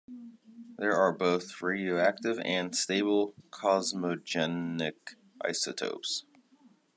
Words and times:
There 0.79 0.95
are 0.97 1.11
both 1.11 1.61
radioactive 1.61 2.39
and 2.39 2.75
stable 2.75 3.35
cosmogenic 3.51 5.13
isotopes. 5.45 6.25